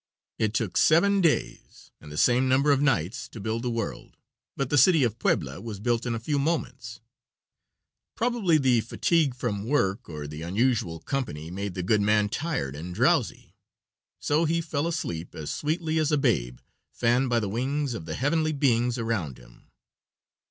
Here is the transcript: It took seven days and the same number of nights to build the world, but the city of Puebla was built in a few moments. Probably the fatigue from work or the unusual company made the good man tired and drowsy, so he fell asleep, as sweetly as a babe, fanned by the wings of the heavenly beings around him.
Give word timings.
It 0.39 0.55
took 0.55 0.77
seven 0.77 1.21
days 1.21 1.91
and 2.01 2.11
the 2.11 2.17
same 2.17 2.49
number 2.49 2.71
of 2.71 2.81
nights 2.81 3.27
to 3.29 3.39
build 3.39 3.61
the 3.61 3.69
world, 3.69 4.17
but 4.57 4.71
the 4.71 4.77
city 4.79 5.03
of 5.03 5.19
Puebla 5.19 5.61
was 5.61 5.79
built 5.79 6.07
in 6.07 6.15
a 6.15 6.19
few 6.19 6.39
moments. 6.39 7.01
Probably 8.15 8.57
the 8.57 8.81
fatigue 8.81 9.35
from 9.35 9.63
work 9.67 10.09
or 10.09 10.25
the 10.25 10.41
unusual 10.41 10.99
company 11.01 11.51
made 11.51 11.75
the 11.75 11.83
good 11.83 12.01
man 12.01 12.29
tired 12.29 12.75
and 12.75 12.95
drowsy, 12.95 13.53
so 14.19 14.45
he 14.45 14.59
fell 14.59 14.87
asleep, 14.87 15.35
as 15.35 15.51
sweetly 15.51 15.99
as 15.99 16.11
a 16.11 16.17
babe, 16.17 16.61
fanned 16.91 17.29
by 17.29 17.39
the 17.39 17.47
wings 17.47 17.93
of 17.93 18.05
the 18.05 18.15
heavenly 18.15 18.53
beings 18.53 18.97
around 18.97 19.37
him. 19.37 19.67